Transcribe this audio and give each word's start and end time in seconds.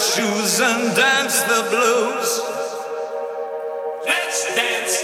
shoes 0.00 0.60
and 0.60 0.96
dance 0.96 1.42
the 1.42 1.62
blues. 1.68 2.40
Let's 4.06 4.54
dance 4.56 4.96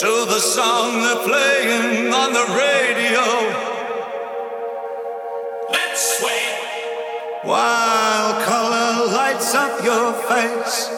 to 0.00 0.26
the 0.26 0.40
song 0.40 1.00
they're 1.00 1.24
playing 1.24 2.12
on 2.12 2.32
the 2.34 2.46
radio. 2.52 3.24
Let's 5.70 6.18
sway 6.18 6.44
while 7.44 8.44
color 8.44 9.06
lights 9.10 9.54
up 9.54 9.82
your 9.82 10.12
face. 10.12 10.93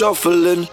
Shuffling, 0.00 0.66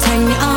take 0.00 0.20
me 0.20 0.34
on 0.36 0.51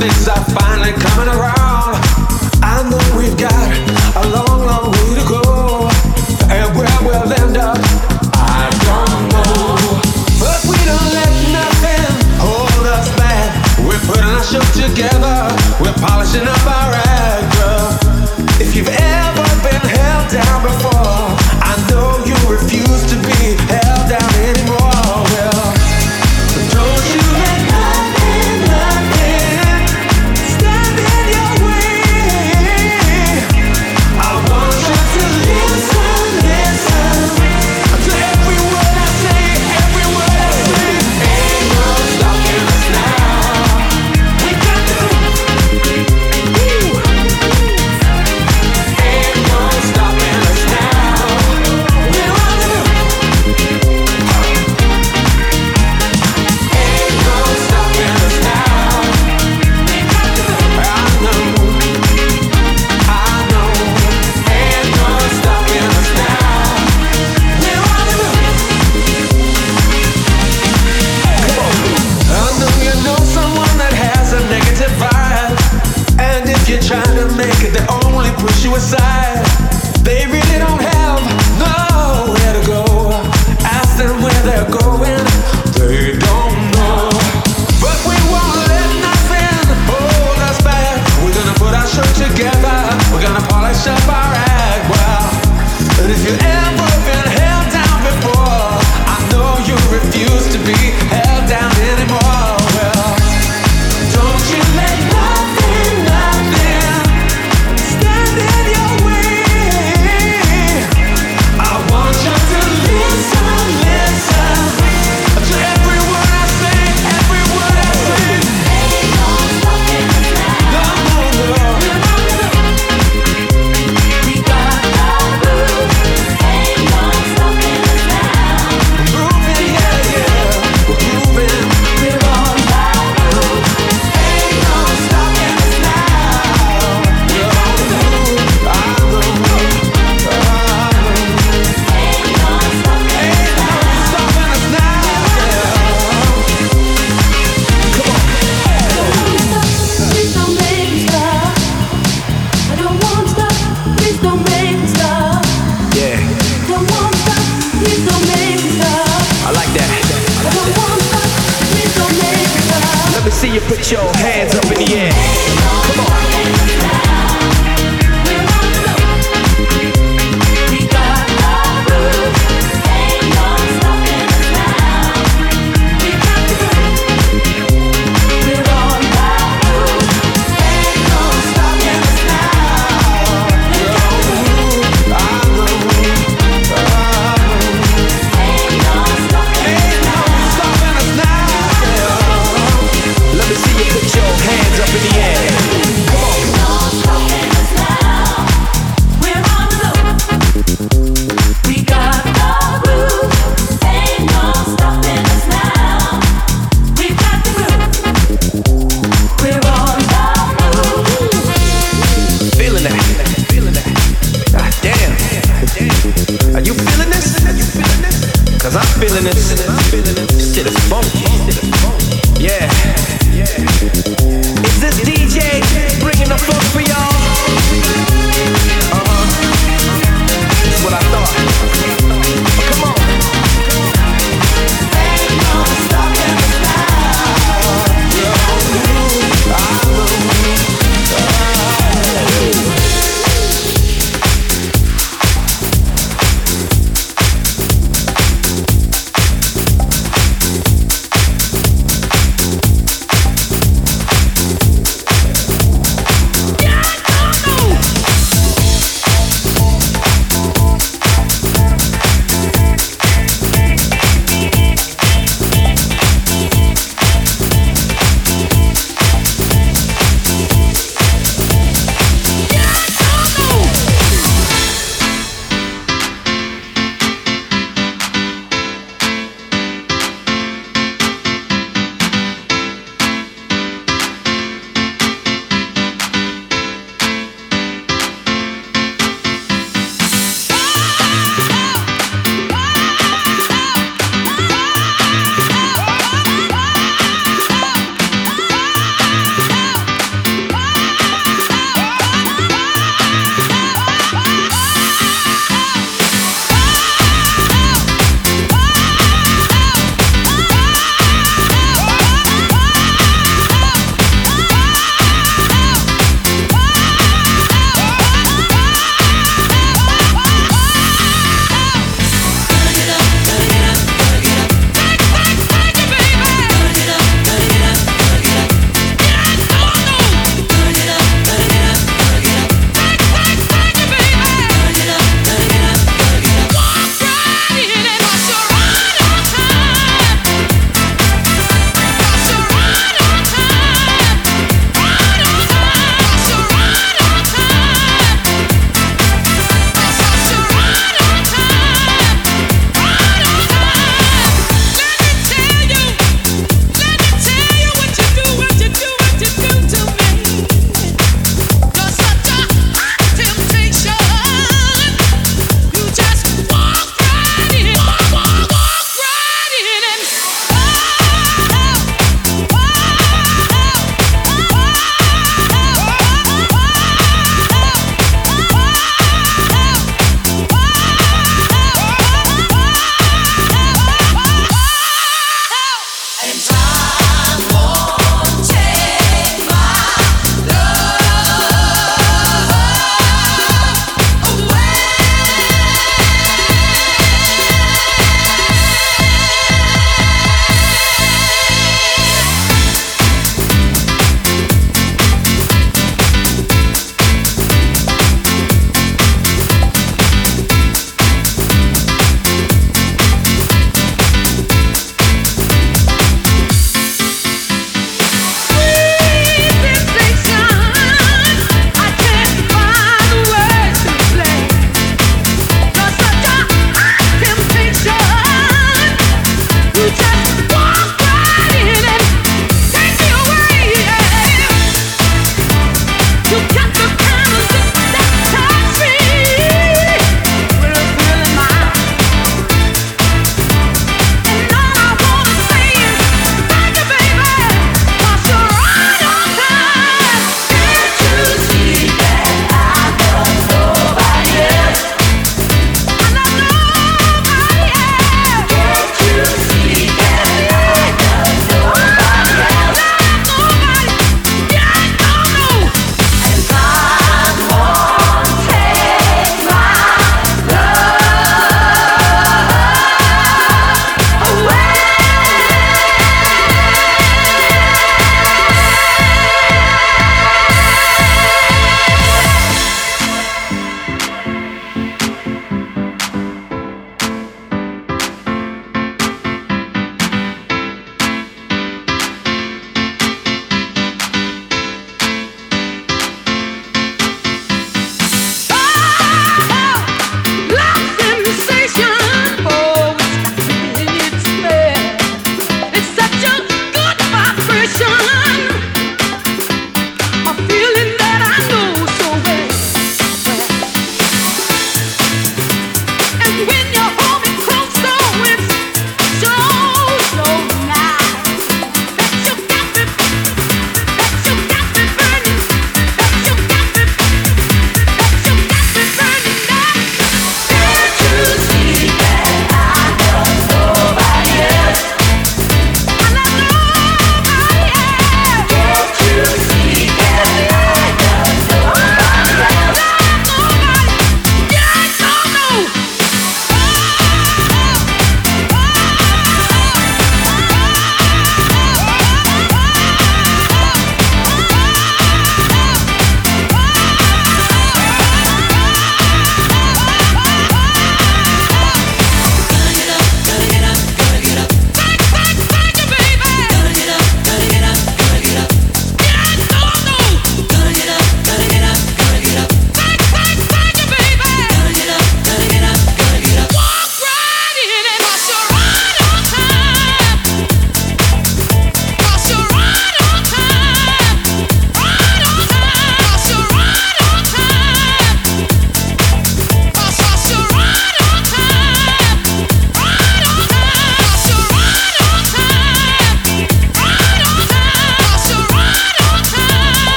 things 0.00 0.28
are 0.28 0.44
finally 0.44 0.59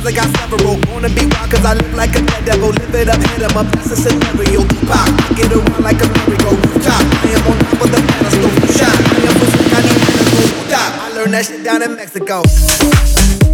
styles, 0.00 0.06
I 0.06 0.12
got 0.12 0.36
several. 0.38 0.78
Wanna 0.92 1.08
be 1.08 1.26
wild 1.26 1.50
cause 1.50 1.64
I 1.64 1.74
look 1.74 1.92
like 1.92 2.14
a 2.16 2.22
dead 2.22 2.44
devil. 2.44 2.70
Live 2.70 2.94
it 2.94 3.08
up, 3.08 3.20
hit 3.20 3.42
'em 3.42 3.56
up, 3.56 3.66
that's 3.72 3.90
a 3.90 3.96
scenario. 3.96 4.64
Pop, 4.86 5.08
get 5.36 5.52
around 5.52 5.82
like 5.82 6.00
a 6.02 6.08
merry-go. 6.08 6.56
Top, 6.82 7.02
I 7.24 7.34
am 7.34 7.46
on 7.46 7.58
top 7.58 7.82
of 7.82 7.90
the 7.90 8.00
pedestal. 8.08 8.50
Shot, 8.76 8.96
I 8.98 9.26
am 9.28 9.34
pushing, 9.38 9.60
need 9.60 9.72
medical. 9.72 10.48
Top, 10.70 10.92
I 11.02 11.12
learned 11.14 11.34
that 11.34 11.46
shit 11.46 11.64
down 11.64 11.82
in 11.82 11.94
Mexico. 11.96 13.47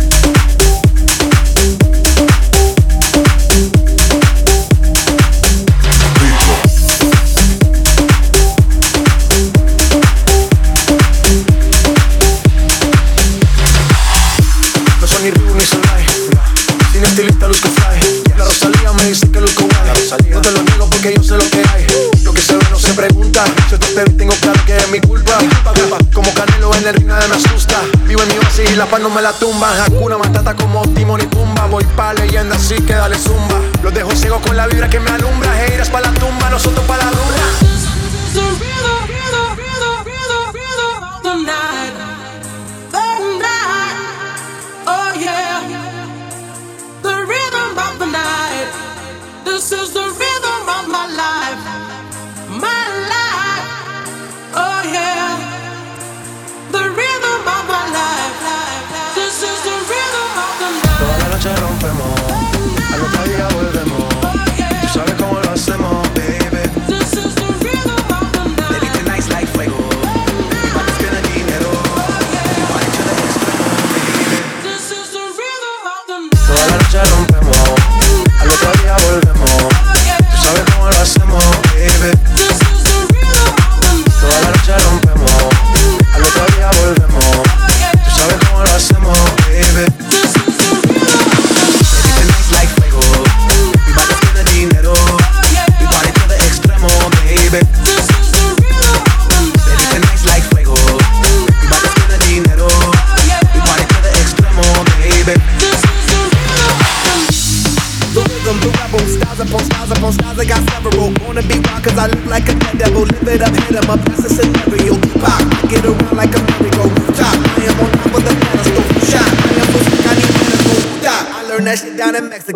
me 27.28 27.36
asusta. 27.36 27.80
Vivo 28.06 28.22
en 28.22 28.28
mi 28.28 28.38
oasis 28.38 28.70
y 28.70 28.76
la 28.76 28.86
paz 28.86 29.00
no 29.00 29.10
me 29.10 29.22
la 29.22 29.32
tumba. 29.32 29.84
Hakuna 29.84 30.18
Matata 30.18 30.54
como 30.54 30.82
Timon 30.94 31.20
y 31.20 31.26
Pumba. 31.26 31.66
Voy 31.66 31.84
pa' 31.96 32.14
leyenda, 32.14 32.56
así 32.56 32.76
que 32.76 32.94
dale 32.94 33.18
zumba. 33.18 33.60
Los 33.82 33.94
dejo 33.94 34.14
ciego 34.14 34.40
con 34.40 34.56
la 34.56 34.66
vibra 34.66 34.88
que 34.88 35.00
me 35.00 35.10
alumbra. 35.10 35.64
Heiras 35.64 35.90
pa' 35.90 36.00
la 36.00 36.12
tumba, 36.12 36.50
nosotros 36.50 36.84
pa' 36.86 36.96
la 36.96 37.04
dura. 37.04 37.44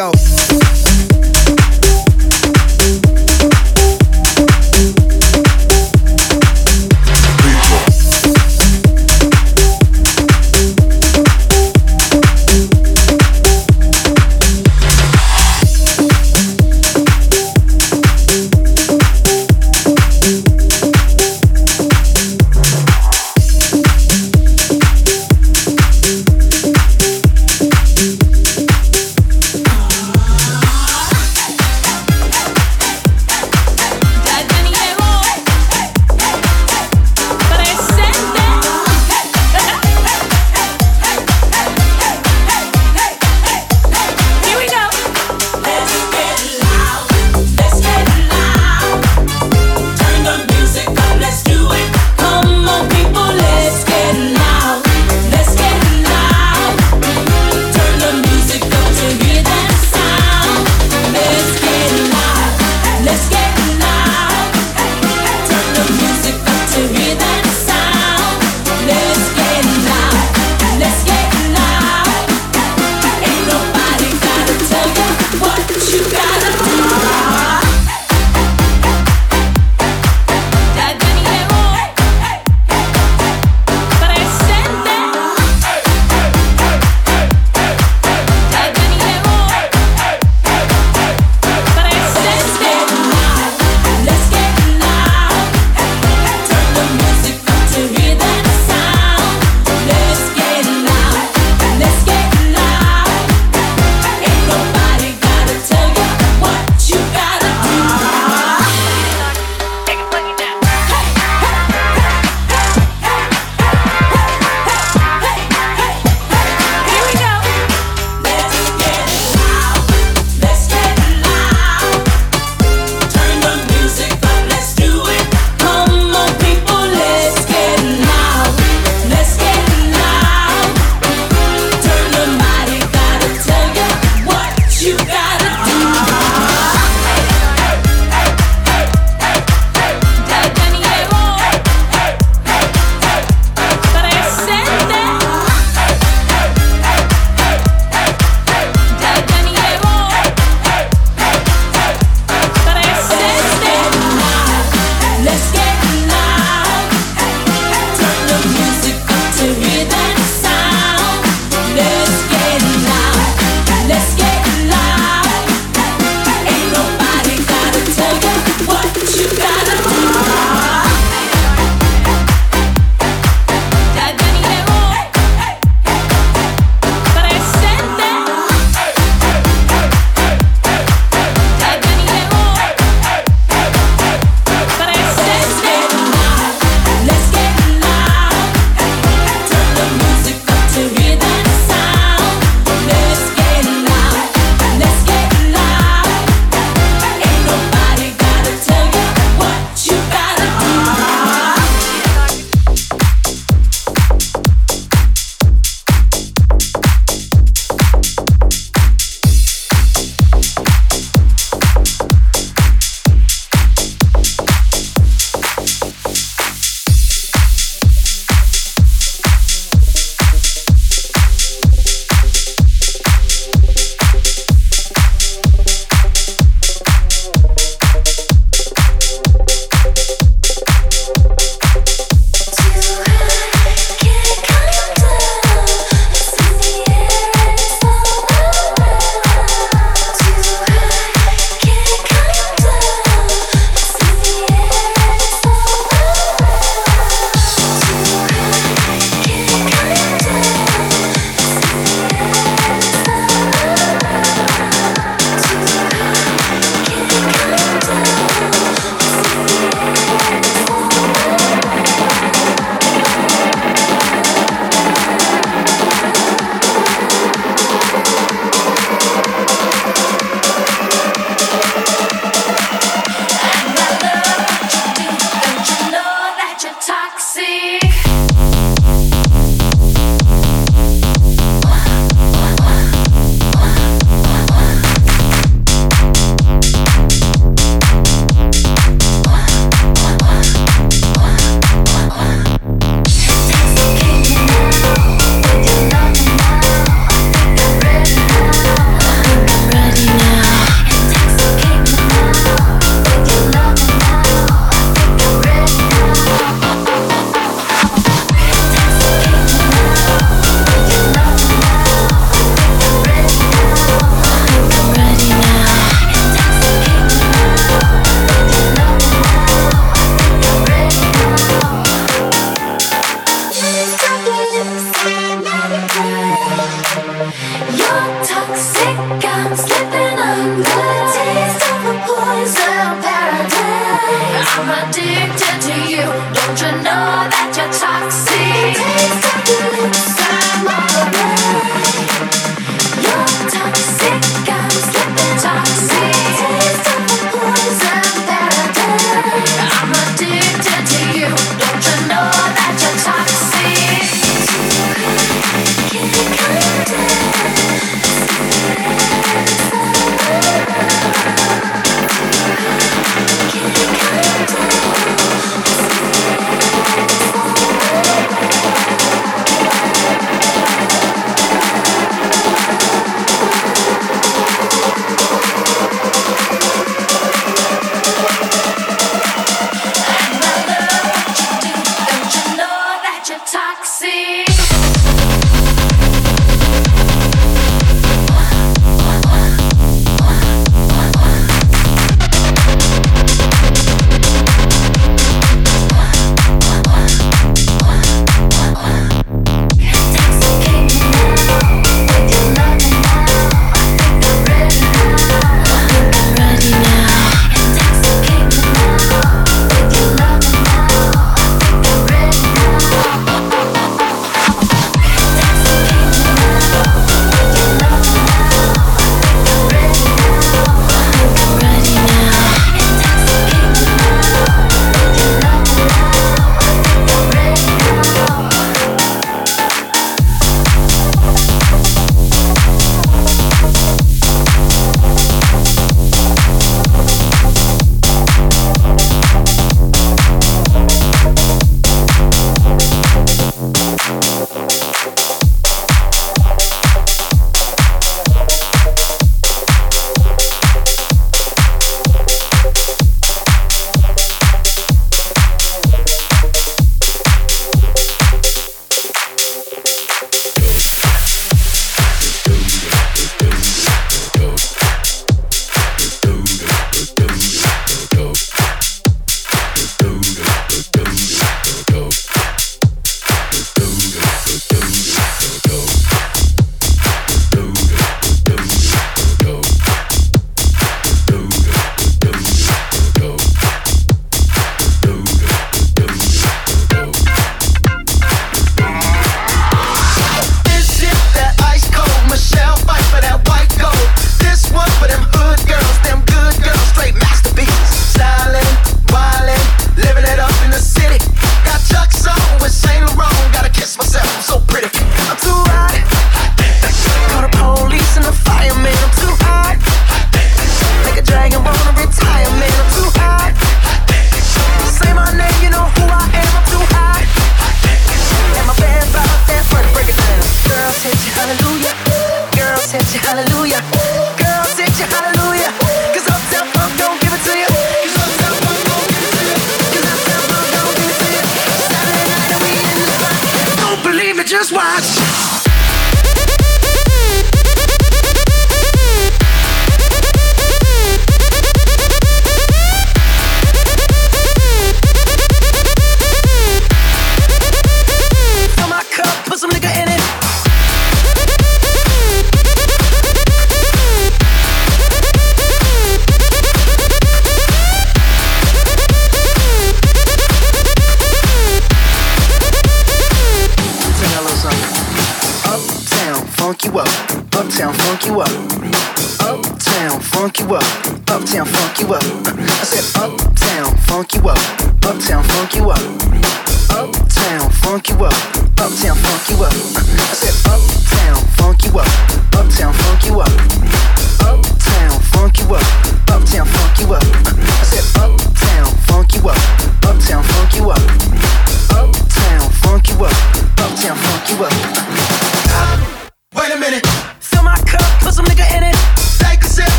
go. 0.00 0.39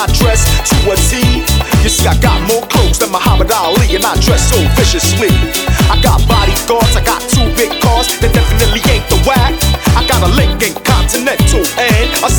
I 0.00 0.08
dress 0.16 0.48
to 0.64 0.76
a 0.88 0.96
T. 1.12 1.44
You 1.84 1.92
see, 1.92 2.08
I 2.08 2.16
got 2.24 2.40
more 2.48 2.64
clothes 2.72 2.96
than 2.96 3.12
Muhammad 3.12 3.52
Ali, 3.52 3.84
and 3.92 4.00
I 4.00 4.16
dress 4.24 4.48
so 4.48 4.56
viciously. 4.72 5.28
I 5.92 6.00
got 6.00 6.24
bodyguards, 6.24 6.96
I 6.96 7.04
got 7.04 7.20
two 7.28 7.44
big 7.52 7.68
cars 7.84 8.08
that 8.24 8.32
definitely 8.32 8.80
ain't 8.88 9.04
the 9.12 9.20
whack. 9.28 9.52
I 9.92 10.00
got 10.08 10.24
a 10.24 10.30
Lincoln 10.32 10.72
Continental 10.88 11.60
and 11.76 12.08
a 12.24 12.32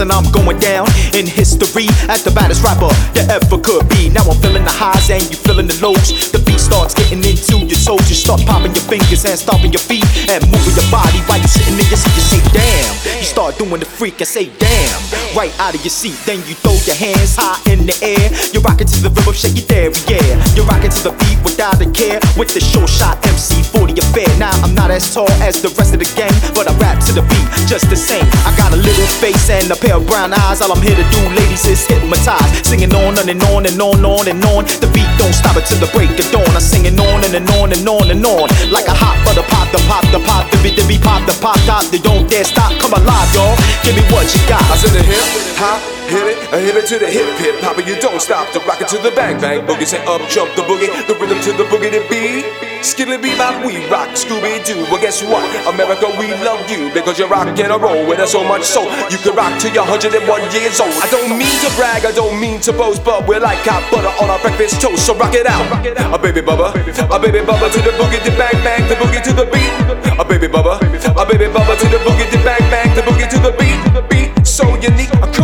and 0.00 0.10
I'm 0.10 0.24
going 0.32 0.58
down 0.58 0.88
in 1.12 1.28
history 1.28 1.84
as 2.08 2.24
the 2.24 2.32
baddest 2.32 2.64
rapper 2.64 2.88
that 3.12 3.28
ever 3.28 3.60
could 3.60 3.84
be. 3.92 4.08
Now 4.08 4.24
I'm 4.24 4.40
feeling 4.40 4.64
the 4.64 4.72
highs 4.72 5.12
and 5.12 5.20
you 5.28 5.36
feeling 5.36 5.68
the 5.68 5.76
lows. 5.84 6.32
The 6.32 6.40
beat 6.40 6.60
starts 6.60 6.96
getting 6.96 7.20
into 7.20 7.68
your 7.68 7.76
toes. 7.84 8.08
You 8.08 8.16
start 8.16 8.40
popping 8.48 8.72
your 8.72 8.84
fingers 8.88 9.28
and 9.28 9.36
stomping 9.36 9.76
your 9.76 9.84
feet 9.84 10.04
and 10.32 10.40
moving 10.48 10.72
your 10.72 10.88
body 10.88 11.20
while 11.28 11.36
you 11.36 11.48
sitting 11.48 11.76
in 11.76 11.84
your 11.84 12.00
seat. 12.00 12.16
You 12.16 12.24
say 12.24 12.40
damn. 12.56 12.92
You 13.20 13.28
start 13.28 13.60
doing 13.60 13.76
the 13.76 13.88
freak 13.88 14.24
and 14.24 14.28
say 14.28 14.48
damn. 14.56 14.96
Right 15.36 15.52
out 15.60 15.76
of 15.76 15.84
your 15.84 15.92
seat, 15.92 16.16
then 16.24 16.40
you 16.48 16.56
throw 16.56 16.74
your 16.88 16.96
hands 16.96 17.36
high 17.36 17.60
in 17.68 17.84
the 17.84 17.96
air. 18.00 18.32
You're 18.56 18.64
rocking 18.64 18.88
to 18.88 18.98
the 19.04 19.12
rhythm, 19.12 19.36
shake 19.36 19.60
it 19.60 19.68
there, 19.68 19.92
yeah. 20.08 20.40
You're 20.56 20.66
rocking 20.66 20.90
to 20.90 21.02
the 21.10 21.14
beat 21.20 21.38
without 21.44 21.76
a 21.76 21.88
care 21.92 22.18
with 22.40 22.56
the 22.56 22.62
show 22.64 22.88
shot 22.88 23.20
MC 23.28 23.60
40 23.76 24.00
affair. 24.00 24.28
Now 24.40 24.54
I'm 24.64 24.72
not 24.72 24.90
as 24.90 25.12
tall 25.12 25.28
as 25.44 25.60
the 25.60 25.68
rest 25.76 25.92
of 25.92 26.00
the 26.00 26.08
gang, 26.16 26.32
but 26.56 26.64
I 26.64 26.72
rap 26.80 27.04
to 27.04 27.12
the 27.12 27.22
beat 27.28 27.49
just 27.70 27.86
the 27.86 27.94
same. 27.94 28.26
I 28.42 28.50
got 28.58 28.74
a 28.74 28.80
little 28.82 29.06
face 29.22 29.46
and 29.46 29.70
a 29.70 29.78
pair 29.78 29.94
of 29.94 30.02
brown 30.10 30.34
eyes. 30.34 30.58
All 30.58 30.74
I'm 30.74 30.82
here 30.82 30.98
to 30.98 31.06
do, 31.14 31.22
ladies, 31.38 31.62
is 31.70 31.86
hypnotize. 31.86 32.66
Singing 32.66 32.90
on 32.90 33.14
and 33.14 33.38
on 33.54 33.62
and 33.62 33.78
on, 33.78 34.02
on 34.02 34.26
and 34.26 34.42
on. 34.50 34.66
The 34.82 34.90
beat 34.90 35.06
don't 35.22 35.30
stop 35.30 35.54
until 35.54 35.78
the 35.78 35.86
break 35.94 36.10
of 36.18 36.26
dawn. 36.34 36.50
I'm 36.50 36.58
singing 36.58 36.98
on 36.98 37.22
and, 37.22 37.38
and 37.38 37.46
on 37.62 37.70
and 37.70 37.86
on 37.86 38.10
and 38.10 38.26
on. 38.26 38.50
Like 38.74 38.90
a 38.90 38.96
hot 38.98 39.14
butter 39.22 39.46
pop, 39.46 39.70
the 39.70 39.78
pop, 39.86 40.02
the 40.10 40.18
pop, 40.26 40.50
the 40.50 40.58
beat, 40.66 40.74
the 40.74 40.84
beat, 40.90 40.98
pop, 40.98 41.22
the 41.30 41.36
pop, 41.38 41.62
top. 41.62 41.86
They 41.94 42.02
don't 42.02 42.26
dare 42.26 42.42
stop. 42.42 42.74
Come 42.82 42.90
alive, 42.90 43.30
y'all. 43.38 43.54
Give 43.86 43.94
me 43.94 44.02
what 44.10 44.26
you 44.34 44.42
got. 44.50 44.66
I 44.66 44.74
said 44.74 44.90
the 44.90 45.06
hip, 45.06 45.22
hop, 45.54 45.78
hit 46.10 46.26
it, 46.26 46.38
a 46.52 46.58
hit 46.58 46.74
it 46.74 46.86
to 46.90 46.98
the 46.98 47.06
hip, 47.06 47.30
hip, 47.38 47.56
hop, 47.62 47.78
you 47.78 47.94
don't 48.02 48.20
stop. 48.20 48.50
The 48.52 48.58
rock 48.66 48.82
it 48.82 48.88
to 48.90 48.98
the 48.98 49.14
bang, 49.14 49.40
bang, 49.40 49.62
boogie, 49.66 49.86
say 49.86 50.02
up, 50.04 50.22
jump 50.28 50.50
the 50.58 50.62
boogie, 50.66 50.90
the 51.06 51.14
rhythm 51.14 51.38
to 51.46 51.52
the 51.54 51.64
boogie, 51.70 51.90
the 51.90 52.02
beat. 52.10 52.44
Skilly 52.82 53.20
bee 53.20 53.36
bop, 53.36 53.60
we 53.60 53.84
rock, 53.92 54.08
Scooby 54.16 54.64
Doo. 54.64 54.88
Well, 54.88 54.96
guess 55.00 55.20
what? 55.22 55.44
America, 55.68 56.08
we 56.16 56.32
love 56.40 56.64
you 56.70 56.88
because 56.96 57.18
you're 57.18 57.28
rocking 57.28 57.68
a 57.68 57.76
roll 57.76 58.08
with 58.08 58.18
us 58.18 58.32
so 58.32 58.42
much 58.42 58.64
so 58.64 58.88
you 59.12 59.20
can 59.20 59.36
rock 59.36 59.52
till 59.60 59.72
you're 59.72 59.84
101 59.84 60.16
years 60.50 60.80
old. 60.80 60.96
I 60.96 61.06
don't 61.12 61.36
mean 61.36 61.52
to 61.60 61.68
brag, 61.76 62.08
I 62.08 62.12
don't 62.12 62.40
mean 62.40 62.58
to 62.64 62.72
boast, 62.72 63.04
but 63.04 63.28
we're 63.28 63.40
like 63.40 63.60
hot 63.68 63.84
butter 63.92 64.08
on 64.16 64.30
our 64.32 64.40
breakfast 64.40 64.80
toast. 64.80 65.04
So 65.04 65.14
rock 65.14 65.34
it 65.34 65.46
out, 65.46 65.68
a 65.84 66.18
baby 66.18 66.40
bubba, 66.40 66.72
a 66.72 67.18
baby 67.20 67.44
bubba 67.44 67.68
to 67.68 67.78
the 67.84 67.92
boogie, 68.00 68.22
to 68.24 68.30
the 68.32 68.36
bang 68.40 68.58
bang, 68.64 68.88
the 68.88 68.96
boogie 68.96 69.22
to 69.28 69.32
the 69.32 69.44
beat. 69.52 69.72
A 70.16 70.24
baby 70.24 70.48
bubba, 70.48 70.80
a 70.80 71.24
baby 71.28 71.52
bubba 71.52 71.76
to 71.76 71.86
the 71.88 72.00
boogie, 72.00 72.28
to 72.32 72.38
the 72.38 72.44
bang 72.44 72.64
bang, 72.72 72.94
the 72.96 73.02
boogie 73.02 73.28
to. 73.28 73.40
The 73.40 74.02
beat 74.08 74.46
so 74.46 74.64
unique. 74.76 75.39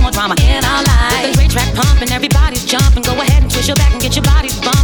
More 0.00 0.10
drama 0.10 0.34
in 0.40 0.64
our 0.64 0.82
lives. 0.82 1.14
With 1.14 1.32
the 1.32 1.36
great 1.36 1.50
track 1.50 1.70
pumping, 1.74 2.10
everybody's 2.10 2.64
jumping. 2.64 3.02
Go 3.02 3.12
ahead 3.20 3.42
and 3.42 3.50
twist 3.50 3.68
your 3.68 3.76
back 3.76 3.92
and 3.92 4.00
get 4.00 4.16
your 4.16 4.24
body 4.24 4.48
bumping. 4.60 4.79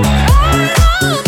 Oh, 0.00 0.04
oh, 1.02 1.22
oh. 1.26 1.27